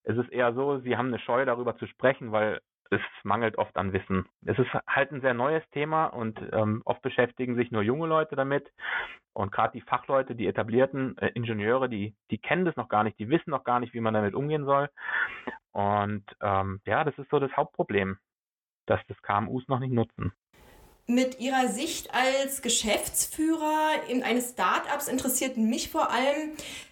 es 0.03 0.17
ist 0.17 0.31
eher 0.31 0.53
so, 0.53 0.79
sie 0.79 0.97
haben 0.97 1.07
eine 1.07 1.19
Scheu 1.19 1.45
darüber 1.45 1.77
zu 1.77 1.87
sprechen, 1.87 2.31
weil 2.31 2.59
es 2.91 3.01
mangelt 3.23 3.57
oft 3.57 3.75
an 3.77 3.93
Wissen. 3.93 4.25
Es 4.45 4.59
ist 4.59 4.69
halt 4.87 5.11
ein 5.11 5.21
sehr 5.21 5.33
neues 5.33 5.63
Thema 5.71 6.07
und 6.07 6.39
ähm, 6.51 6.81
oft 6.85 7.01
beschäftigen 7.01 7.55
sich 7.55 7.71
nur 7.71 7.81
junge 7.81 8.07
Leute 8.07 8.35
damit. 8.35 8.69
Und 9.33 9.51
gerade 9.51 9.73
die 9.73 9.81
Fachleute, 9.81 10.35
die 10.35 10.45
etablierten 10.45 11.17
äh, 11.17 11.29
Ingenieure, 11.33 11.89
die, 11.89 12.13
die 12.29 12.37
kennen 12.37 12.65
das 12.65 12.75
noch 12.75 12.89
gar 12.89 13.03
nicht, 13.03 13.17
die 13.17 13.29
wissen 13.29 13.49
noch 13.49 13.63
gar 13.63 13.79
nicht, 13.79 13.93
wie 13.93 14.01
man 14.01 14.13
damit 14.13 14.35
umgehen 14.35 14.65
soll. 14.65 14.89
Und 15.73 16.23
ähm, 16.41 16.81
ja, 16.85 17.03
das 17.03 17.17
ist 17.17 17.29
so 17.29 17.39
das 17.39 17.51
Hauptproblem, 17.57 18.17
dass 18.85 19.01
das 19.07 19.21
KMUs 19.21 19.67
noch 19.67 19.79
nicht 19.79 19.93
nutzen. 19.93 20.31
Mit 21.05 21.39
Ihrer 21.41 21.67
Sicht 21.67 22.13
als 22.13 22.61
Geschäftsführer 22.61 24.07
in 24.07 24.23
eines 24.23 24.51
Startups 24.51 25.09
interessiert 25.09 25.57
mich 25.57 25.89
vor 25.89 26.09
allem, 26.11 26.51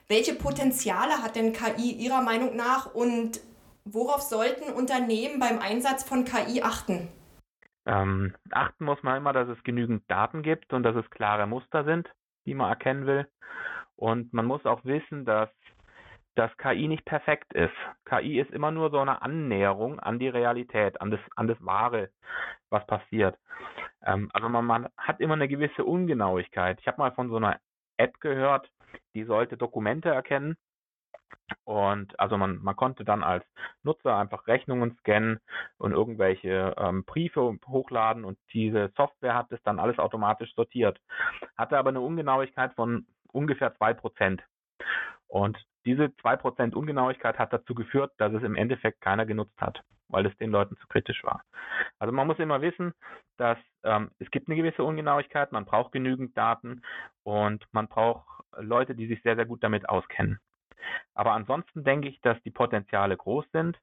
welche 0.09 0.35
Potenziale 0.35 1.23
hat 1.23 1.37
denn 1.37 1.53
KI 1.53 1.91
Ihrer 1.91 2.21
Meinung 2.21 2.57
nach 2.57 2.93
und 2.93 3.39
worauf 3.85 4.21
sollten 4.21 4.73
Unternehmen 4.73 5.39
beim 5.39 5.59
Einsatz 5.59 6.03
von 6.03 6.25
KI 6.25 6.61
achten? 6.61 7.07
Ähm, 7.85 8.35
achten 8.51 8.83
muss 8.83 9.01
man 9.01 9.17
immer, 9.17 9.31
dass 9.31 9.47
es 9.47 9.63
genügend 9.63 10.09
Daten 10.11 10.43
gibt 10.43 10.73
und 10.73 10.83
dass 10.83 10.95
es 10.95 11.09
klare 11.09 11.47
Muster 11.47 11.85
sind, 11.85 12.09
die 12.45 12.53
man 12.53 12.69
erkennen 12.69 13.05
will. 13.05 13.27
Und 13.95 14.33
man 14.33 14.45
muss 14.45 14.65
auch 14.65 14.83
wissen, 14.83 15.23
dass 15.25 15.49
dass 16.35 16.55
KI 16.57 16.87
nicht 16.87 17.05
perfekt 17.05 17.53
ist. 17.53 17.73
KI 18.05 18.39
ist 18.39 18.51
immer 18.51 18.71
nur 18.71 18.89
so 18.89 18.99
eine 18.99 19.21
Annäherung 19.21 19.99
an 19.99 20.19
die 20.19 20.29
Realität, 20.29 21.01
an 21.01 21.11
das, 21.11 21.19
an 21.35 21.47
das 21.47 21.57
Wahre, 21.63 22.09
was 22.69 22.85
passiert. 22.87 23.37
Ähm, 24.03 24.29
also 24.33 24.49
man, 24.49 24.65
man 24.65 24.89
hat 24.97 25.19
immer 25.19 25.33
eine 25.33 25.47
gewisse 25.47 25.83
Ungenauigkeit. 25.83 26.79
Ich 26.79 26.87
habe 26.87 26.99
mal 26.99 27.11
von 27.11 27.29
so 27.29 27.37
einer 27.37 27.59
App 27.97 28.19
gehört, 28.19 28.69
die 29.13 29.23
sollte 29.23 29.57
Dokumente 29.57 30.09
erkennen. 30.09 30.57
Und 31.63 32.17
also 32.19 32.37
man, 32.37 32.61
man 32.61 32.75
konnte 32.75 33.05
dann 33.05 33.23
als 33.23 33.45
Nutzer 33.83 34.17
einfach 34.17 34.47
Rechnungen 34.47 34.97
scannen 34.99 35.39
und 35.77 35.91
irgendwelche 35.91 36.75
ähm, 36.77 37.03
Briefe 37.05 37.57
hochladen 37.67 38.25
und 38.25 38.37
diese 38.53 38.91
Software 38.95 39.35
hat 39.35 39.51
das 39.51 39.61
dann 39.63 39.79
alles 39.79 39.99
automatisch 39.99 40.53
sortiert. 40.55 40.99
Hatte 41.57 41.77
aber 41.77 41.89
eine 41.89 42.01
Ungenauigkeit 42.01 42.73
von 42.73 43.05
ungefähr 43.31 43.75
zwei 43.75 43.93
Prozent. 43.93 44.43
Und 45.27 45.57
diese 45.85 46.05
2% 46.05 46.73
Ungenauigkeit 46.73 47.39
hat 47.39 47.53
dazu 47.53 47.73
geführt, 47.73 48.11
dass 48.17 48.33
es 48.33 48.43
im 48.43 48.55
Endeffekt 48.55 49.01
keiner 49.01 49.25
genutzt 49.25 49.59
hat, 49.59 49.81
weil 50.09 50.25
es 50.25 50.37
den 50.37 50.51
Leuten 50.51 50.77
zu 50.77 50.87
kritisch 50.87 51.23
war. 51.23 51.43
Also 51.99 52.13
man 52.13 52.27
muss 52.27 52.39
immer 52.39 52.61
wissen, 52.61 52.93
dass 53.37 53.57
ähm, 53.83 54.11
es 54.19 54.29
gibt 54.31 54.47
eine 54.47 54.55
gewisse 54.55 54.83
Ungenauigkeit, 54.83 55.51
man 55.51 55.65
braucht 55.65 55.91
genügend 55.91 56.37
Daten 56.37 56.81
und 57.23 57.65
man 57.71 57.87
braucht 57.87 58.25
Leute, 58.57 58.95
die 58.95 59.07
sich 59.07 59.21
sehr, 59.23 59.35
sehr 59.35 59.45
gut 59.45 59.63
damit 59.63 59.89
auskennen. 59.89 60.39
Aber 61.13 61.33
ansonsten 61.33 61.83
denke 61.83 62.09
ich, 62.09 62.19
dass 62.21 62.41
die 62.43 62.51
Potenziale 62.51 63.15
groß 63.15 63.45
sind 63.51 63.79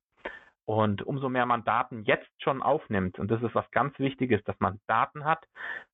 und 0.65 1.03
umso 1.03 1.29
mehr 1.29 1.47
man 1.47 1.65
Daten 1.65 2.03
jetzt 2.05 2.31
schon 2.43 2.63
aufnimmt, 2.63 3.19
und 3.19 3.31
das 3.31 3.43
ist 3.43 3.55
was 3.55 3.71
ganz 3.71 3.99
Wichtiges, 3.99 4.45
dass 4.45 4.61
man 4.61 4.81
Daten 4.87 5.25
hat, 5.25 5.47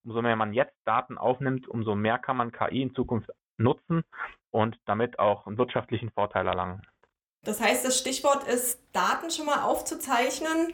umso 0.02 0.20
mehr 0.20 0.36
man 0.36 0.52
jetzt 0.52 0.76
Daten 0.84 1.16
aufnimmt, 1.16 1.68
umso 1.68 1.94
mehr 1.94 2.18
kann 2.18 2.36
man 2.36 2.50
KI 2.50 2.82
in 2.82 2.94
Zukunft 2.94 3.30
nutzen 3.56 4.02
und 4.54 4.78
damit 4.86 5.18
auch 5.18 5.46
einen 5.46 5.58
wirtschaftlichen 5.58 6.10
Vorteil 6.10 6.46
erlangen. 6.46 6.80
Das 7.42 7.60
heißt, 7.60 7.84
das 7.84 7.98
Stichwort 7.98 8.44
ist, 8.44 8.80
Daten 8.94 9.30
schon 9.30 9.44
mal 9.44 9.64
aufzuzeichnen. 9.64 10.72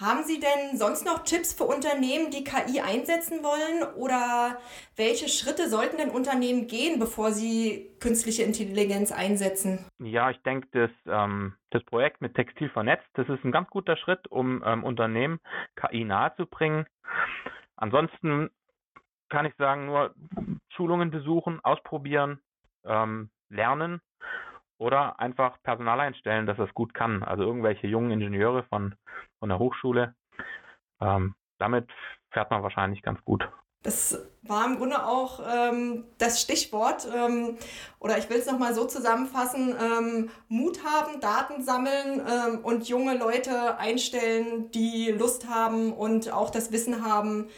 Haben 0.00 0.24
Sie 0.24 0.40
denn 0.40 0.76
sonst 0.76 1.04
noch 1.04 1.22
Tipps 1.22 1.52
für 1.52 1.64
Unternehmen, 1.64 2.30
die 2.30 2.42
KI 2.42 2.80
einsetzen 2.80 3.44
wollen? 3.44 3.94
Oder 3.94 4.58
welche 4.96 5.28
Schritte 5.28 5.68
sollten 5.68 5.98
denn 5.98 6.10
Unternehmen 6.10 6.66
gehen, 6.66 6.98
bevor 6.98 7.30
sie 7.30 7.90
künstliche 8.00 8.42
Intelligenz 8.42 9.12
einsetzen? 9.12 9.86
Ja, 10.00 10.30
ich 10.30 10.42
denke, 10.42 10.66
das, 10.72 10.90
ähm, 11.06 11.54
das 11.70 11.84
Projekt 11.84 12.20
mit 12.20 12.34
Textil 12.34 12.70
vernetzt, 12.70 13.06
das 13.14 13.28
ist 13.28 13.44
ein 13.44 13.52
ganz 13.52 13.68
guter 13.70 13.96
Schritt, 13.96 14.26
um 14.28 14.64
ähm, 14.66 14.82
Unternehmen 14.82 15.38
KI 15.76 16.04
nahezubringen. 16.04 16.86
Ansonsten 17.76 18.50
kann 19.28 19.46
ich 19.46 19.54
sagen, 19.56 19.86
nur 19.86 20.14
Schulungen 20.70 21.10
besuchen, 21.10 21.60
ausprobieren, 21.62 22.40
ähm, 22.88 23.30
lernen 23.48 24.00
oder 24.78 25.18
einfach 25.20 25.60
Personal 25.62 26.00
einstellen, 26.00 26.46
dass 26.46 26.58
es 26.58 26.72
gut 26.74 26.94
kann. 26.94 27.22
Also 27.22 27.42
irgendwelche 27.42 27.86
jungen 27.86 28.10
Ingenieure 28.10 28.64
von, 28.64 28.94
von 29.38 29.48
der 29.48 29.58
Hochschule. 29.58 30.14
Ähm, 31.00 31.34
damit 31.58 31.90
fährt 32.30 32.50
man 32.50 32.62
wahrscheinlich 32.62 33.02
ganz 33.02 33.22
gut. 33.24 33.48
Das 33.82 34.18
war 34.42 34.66
im 34.66 34.76
Grunde 34.76 35.06
auch 35.06 35.40
ähm, 35.48 36.04
das 36.18 36.42
Stichwort, 36.42 37.06
ähm, 37.14 37.56
oder 38.00 38.18
ich 38.18 38.28
will 38.28 38.38
es 38.38 38.50
nochmal 38.50 38.74
so 38.74 38.86
zusammenfassen, 38.86 39.74
ähm, 39.80 40.30
Mut 40.48 40.80
haben, 40.84 41.20
Daten 41.20 41.62
sammeln 41.62 42.20
ähm, 42.20 42.64
und 42.64 42.88
junge 42.88 43.16
Leute 43.16 43.78
einstellen, 43.78 44.70
die 44.72 45.12
Lust 45.12 45.48
haben 45.48 45.92
und 45.92 46.32
auch 46.32 46.50
das 46.50 46.72
Wissen 46.72 47.04
haben, 47.04 47.48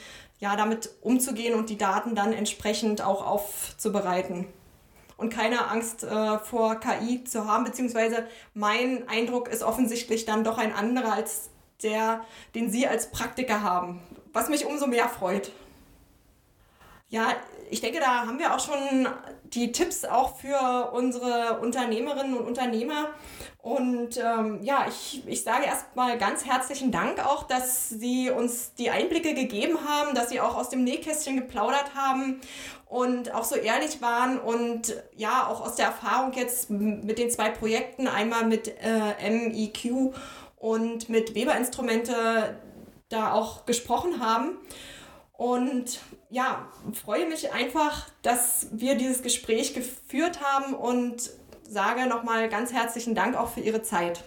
ja, 0.41 0.57
damit 0.57 0.91
umzugehen 1.01 1.59
und 1.59 1.71
die 1.71 1.79
Daten 1.79 2.15
dann 2.15 2.35
entsprechend 2.35 3.03
auch 3.03 3.27
aufzubereiten. 3.27 4.47
Und 5.21 5.31
keine 5.31 5.69
Angst 5.69 6.03
äh, 6.03 6.39
vor 6.39 6.81
KI 6.81 7.25
zu 7.25 7.47
haben, 7.47 7.65
beziehungsweise 7.65 8.25
mein 8.55 9.07
Eindruck 9.07 9.49
ist 9.49 9.63
offensichtlich 9.63 10.25
dann 10.25 10.45
doch 10.45 10.57
ein 10.57 10.75
anderer 10.75 11.13
als 11.13 11.51
der, 11.83 12.23
den 12.55 12.71
Sie 12.71 12.87
als 12.87 13.11
Praktiker 13.11 13.63
haben, 13.63 14.01
was 14.33 14.49
mich 14.49 14.65
umso 14.65 14.87
mehr 14.87 15.11
freut. 15.11 15.53
Ja, 17.11 17.35
ich 17.71 17.81
denke, 17.81 17.99
da 17.99 18.27
haben 18.27 18.39
wir 18.39 18.55
auch 18.55 18.61
schon 18.61 19.09
die 19.45 19.73
Tipps 19.73 20.05
auch 20.05 20.37
für 20.37 20.93
unsere 20.93 21.59
Unternehmerinnen 21.61 22.37
und 22.37 22.47
Unternehmer. 22.47 23.09
Und 23.59 24.17
ähm, 24.17 24.61
ja, 24.63 24.87
ich, 24.89 25.23
ich 25.27 25.43
sage 25.43 25.67
erstmal 25.67 26.19
ganz 26.19 26.47
herzlichen 26.47 26.93
Dank 26.93 27.19
auch, 27.25 27.43
dass 27.43 27.89
Sie 27.89 28.31
uns 28.31 28.75
die 28.75 28.91
Einblicke 28.91 29.35
gegeben 29.35 29.77
haben, 29.87 30.15
dass 30.15 30.31
Sie 30.31 30.41
auch 30.41 30.57
aus 30.57 30.71
dem 30.71 30.85
Nähkästchen 30.85 31.37
geplaudert 31.37 31.97
haben 31.97 32.41
und 32.87 33.35
auch 33.35 33.45
so 33.45 33.57
ehrlich 33.57 34.01
waren 34.01 34.39
und 34.39 34.95
ja, 35.17 35.49
auch 35.49 35.61
aus 35.61 35.75
der 35.75 35.87
Erfahrung 35.87 36.33
jetzt 36.35 36.71
mit 36.71 37.19
den 37.19 37.31
zwei 37.31 37.51
Projekten, 37.51 38.07
einmal 38.07 38.47
mit 38.47 38.69
äh, 38.69 39.31
MEQ 39.31 40.15
und 40.57 41.09
mit 41.09 41.35
Weberinstrumente 41.35 42.57
da 43.09 43.33
auch 43.33 43.67
gesprochen 43.67 44.25
haben. 44.25 44.59
Und 45.41 46.03
ja, 46.29 46.69
freue 46.93 47.27
mich 47.27 47.51
einfach, 47.51 48.11
dass 48.21 48.69
wir 48.73 48.95
dieses 48.97 49.23
Gespräch 49.23 49.73
geführt 49.73 50.43
haben 50.43 50.75
und 50.75 51.31
sage 51.63 52.07
nochmal 52.07 52.51
ganz 52.51 52.75
herzlichen 52.75 53.15
Dank 53.15 53.35
auch 53.35 53.49
für 53.49 53.61
Ihre 53.61 53.81
Zeit. 53.81 54.23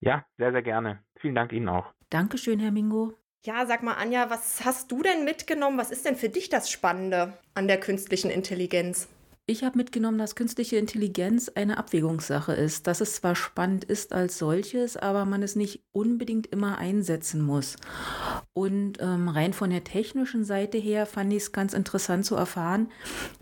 Ja, 0.00 0.24
sehr, 0.38 0.52
sehr 0.52 0.62
gerne. 0.62 1.04
Vielen 1.20 1.34
Dank 1.34 1.52
Ihnen 1.52 1.68
auch. 1.68 1.92
Dankeschön, 2.08 2.60
Herr 2.60 2.70
Mingo. 2.70 3.12
Ja, 3.44 3.66
sag 3.66 3.82
mal, 3.82 3.92
Anja, 3.92 4.30
was 4.30 4.64
hast 4.64 4.90
du 4.90 5.02
denn 5.02 5.26
mitgenommen? 5.26 5.76
Was 5.76 5.90
ist 5.90 6.06
denn 6.06 6.16
für 6.16 6.30
dich 6.30 6.48
das 6.48 6.70
Spannende 6.70 7.34
an 7.52 7.68
der 7.68 7.78
künstlichen 7.78 8.30
Intelligenz? 8.30 9.08
Ich 9.48 9.62
habe 9.62 9.78
mitgenommen, 9.78 10.18
dass 10.18 10.34
künstliche 10.34 10.76
Intelligenz 10.76 11.48
eine 11.48 11.78
Abwägungssache 11.78 12.52
ist, 12.52 12.88
dass 12.88 13.00
es 13.00 13.14
zwar 13.14 13.36
spannend 13.36 13.84
ist 13.84 14.12
als 14.12 14.38
solches, 14.38 14.96
aber 14.96 15.24
man 15.24 15.40
es 15.40 15.54
nicht 15.54 15.84
unbedingt 15.92 16.48
immer 16.48 16.78
einsetzen 16.78 17.42
muss. 17.42 17.76
Und 18.54 18.98
ähm, 19.00 19.28
rein 19.28 19.52
von 19.52 19.70
der 19.70 19.84
technischen 19.84 20.44
Seite 20.44 20.78
her 20.78 21.06
fand 21.06 21.32
ich 21.32 21.44
es 21.44 21.52
ganz 21.52 21.74
interessant 21.74 22.26
zu 22.26 22.34
erfahren, 22.34 22.88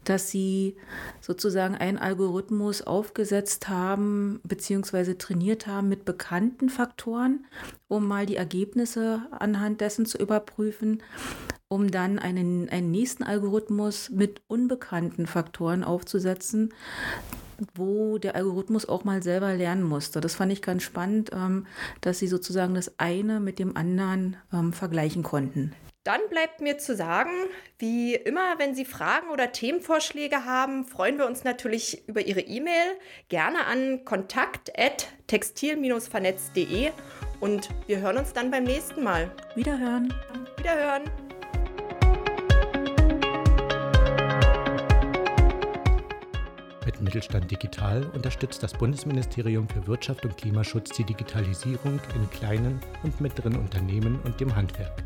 dass 0.04 0.30
sie 0.30 0.76
sozusagen 1.22 1.74
einen 1.74 1.96
Algorithmus 1.96 2.82
aufgesetzt 2.82 3.70
haben 3.70 4.40
bzw. 4.44 5.14
trainiert 5.14 5.66
haben 5.66 5.88
mit 5.88 6.04
bekannten 6.04 6.68
Faktoren, 6.68 7.46
um 7.88 8.06
mal 8.06 8.26
die 8.26 8.36
Ergebnisse 8.36 9.22
anhand 9.30 9.80
dessen 9.80 10.04
zu 10.04 10.18
überprüfen 10.18 11.02
um 11.74 11.90
dann 11.90 12.20
einen, 12.20 12.68
einen 12.68 12.92
nächsten 12.92 13.24
Algorithmus 13.24 14.10
mit 14.10 14.42
unbekannten 14.46 15.26
Faktoren 15.26 15.82
aufzusetzen, 15.82 16.72
wo 17.74 18.18
der 18.18 18.36
Algorithmus 18.36 18.88
auch 18.88 19.02
mal 19.04 19.24
selber 19.24 19.54
lernen 19.54 19.82
musste. 19.82 20.20
Das 20.20 20.36
fand 20.36 20.52
ich 20.52 20.62
ganz 20.62 20.84
spannend, 20.84 21.30
ähm, 21.32 21.66
dass 22.00 22.20
sie 22.20 22.28
sozusagen 22.28 22.74
das 22.74 22.98
eine 22.98 23.40
mit 23.40 23.58
dem 23.58 23.76
anderen 23.76 24.36
ähm, 24.52 24.72
vergleichen 24.72 25.24
konnten. 25.24 25.74
Dann 26.04 26.20
bleibt 26.28 26.60
mir 26.60 26.78
zu 26.78 26.94
sagen, 26.94 27.32
wie 27.78 28.14
immer, 28.14 28.58
wenn 28.58 28.74
Sie 28.74 28.84
Fragen 28.84 29.30
oder 29.30 29.52
Themenvorschläge 29.52 30.44
haben, 30.44 30.84
freuen 30.84 31.16
wir 31.16 31.26
uns 31.26 31.44
natürlich 31.44 32.06
über 32.06 32.20
Ihre 32.20 32.42
E-Mail. 32.42 32.98
Gerne 33.30 33.64
an 33.64 34.04
kontakt.textil-vernetzt.de 34.04 36.90
und 37.40 37.70
wir 37.86 38.00
hören 38.00 38.18
uns 38.18 38.34
dann 38.34 38.50
beim 38.50 38.64
nächsten 38.64 39.02
Mal. 39.02 39.34
Wiederhören. 39.54 40.12
Wiederhören. 40.58 41.04
Mittelstand 47.04 47.50
Digital 47.50 48.04
unterstützt 48.14 48.62
das 48.62 48.72
Bundesministerium 48.72 49.68
für 49.68 49.86
Wirtschaft 49.86 50.24
und 50.24 50.36
Klimaschutz 50.36 50.90
die 50.96 51.04
Digitalisierung 51.04 52.00
in 52.14 52.30
kleinen 52.30 52.80
und 53.02 53.20
mittleren 53.20 53.56
Unternehmen 53.56 54.18
und 54.24 54.40
dem 54.40 54.54
Handwerk. 54.54 55.04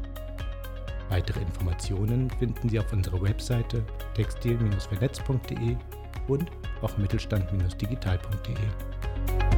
Weitere 1.09 1.41
Informationen 1.41 2.31
finden 2.31 2.69
Sie 2.69 2.79
auf 2.79 2.93
unserer 2.93 3.21
Webseite 3.21 3.83
textil-vernetz.de 4.15 5.77
und 6.29 6.51
auf 6.83 6.97
mittelstand-digital.de. 6.99 9.58